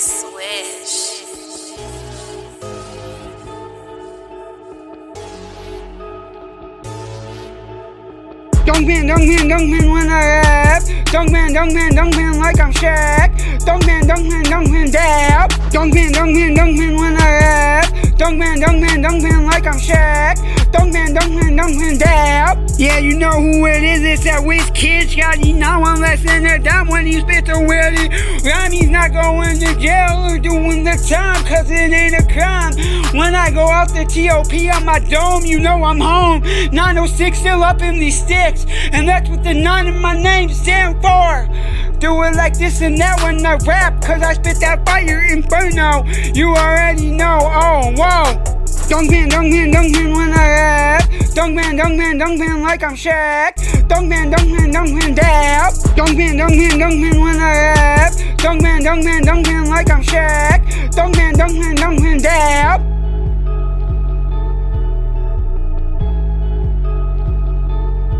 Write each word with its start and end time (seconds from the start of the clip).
Dunk 0.00 0.08
man, 8.86 9.06
don't 9.06 9.28
man, 9.28 9.48
don't 9.48 9.70
man 9.70 9.90
when 9.90 10.08
I 10.08 10.24
rap. 10.24 10.82
Dunk 11.12 11.32
man, 11.32 11.52
don't 11.52 11.74
man, 11.74 11.94
don't 11.94 12.16
man 12.16 12.38
like 12.38 12.58
I'm 12.58 12.72
Shaq. 12.72 13.62
Dunk 13.66 13.84
man, 13.84 14.06
don't 14.06 14.26
man, 14.26 14.42
don't 14.44 14.70
man 14.72 14.90
dab. 14.90 15.50
Dunk 15.70 15.92
man, 15.92 16.12
don't 16.12 16.32
man, 16.32 16.54
don't 16.54 16.78
man 16.78 16.94
when 16.96 17.20
I 17.20 17.30
rap. 17.32 17.39
Dunk 18.20 18.36
man, 18.36 18.60
dunk 18.60 18.82
man, 18.82 19.00
dunk 19.00 19.22
man 19.22 19.46
like 19.46 19.66
I'm 19.66 19.78
Shaq. 19.78 20.36
Dunk 20.72 20.92
man, 20.92 21.14
dunk 21.14 21.32
man, 21.32 21.56
dunk 21.56 21.78
man 21.78 21.96
dab. 21.96 22.58
Yeah, 22.76 22.98
you 22.98 23.16
know 23.16 23.30
who 23.30 23.64
it 23.64 23.82
is. 23.82 24.02
It's 24.02 24.24
that 24.24 24.44
Wiz 24.44 24.70
Kid 24.74 25.08
Shot. 25.08 25.42
You 25.42 25.54
know 25.54 25.66
I'm 25.66 26.02
less 26.02 26.22
than 26.22 26.44
a 26.44 26.58
dime 26.58 26.88
when 26.88 27.06
he 27.06 27.18
spits 27.20 27.48
a 27.48 27.58
willy. 27.58 28.10
Rhyme's 28.44 28.90
not 28.90 29.12
going 29.12 29.58
to 29.60 29.74
jail 29.80 30.30
or 30.30 30.38
doing 30.38 30.84
the 30.84 31.02
time, 31.08 31.42
cause 31.46 31.70
it 31.70 31.92
ain't 31.92 32.12
a 32.12 32.22
crime. 32.30 32.74
When 33.16 33.34
I 33.34 33.50
go 33.50 33.62
off 33.62 33.94
the 33.94 34.04
TOP 34.04 34.52
on 34.76 34.84
my 34.84 34.98
dome, 34.98 35.46
you 35.46 35.58
know 35.58 35.82
I'm 35.82 35.98
home. 35.98 36.42
906 36.42 37.38
still 37.38 37.64
up 37.64 37.80
in 37.80 37.98
these 37.98 38.22
sticks. 38.22 38.66
And 38.92 39.08
that's 39.08 39.30
what 39.30 39.42
the 39.42 39.54
nine 39.54 39.86
in 39.86 39.98
my 39.98 40.20
name 40.20 40.50
stand 40.50 41.00
for. 41.00 41.48
Do 42.00 42.22
it 42.22 42.34
like 42.34 42.56
this 42.56 42.80
and 42.80 42.96
that 42.98 43.22
when 43.22 43.44
I 43.44 43.56
rap, 43.66 44.00
cause 44.02 44.22
I 44.22 44.32
spit 44.32 44.58
that 44.60 44.86
fire 44.86 45.22
inferno. 45.30 46.04
You 46.32 46.48
already 46.48 47.10
know, 47.10 47.39
whoa. 48.90 48.98
Dunk 48.98 49.10
man, 49.10 49.28
dunk 49.28 49.52
man, 49.52 49.70
dunk 49.70 49.92
man 49.92 50.12
when 50.12 50.32
I 50.32 50.48
rap. 50.48 51.10
Dunk 51.34 51.54
man, 51.54 51.76
dunk 51.76 51.96
man, 51.96 52.18
dunk 52.18 52.38
man 52.38 52.62
like 52.62 52.82
I'm 52.82 52.94
Shaq. 52.94 53.88
Dunk 53.88 54.08
man, 54.08 54.30
dunk 54.30 54.50
man, 54.50 54.70
dunk 54.70 54.92
man 54.92 55.14
dab. 55.14 55.74
Dunk 55.96 56.18
man, 56.18 56.36
dunk 56.36 56.56
man, 56.56 56.78
dunk 56.78 56.98
man 56.98 57.20
when 57.20 57.40
I 57.40 57.52
rap. 57.52 58.12
Dunk 58.38 58.62
man, 58.62 58.82
dunk 58.82 59.04
man, 59.04 59.22
dunk 59.22 59.46
man 59.46 59.66
like 59.68 59.90
I'm 59.90 60.02
Shaq. 60.02 60.94
Dunk 60.94 61.16
man, 61.16 61.34
dunk 61.34 61.58
man, 61.58 61.74
dunk 61.76 62.00
man 62.00 62.18
dab. 62.18 62.89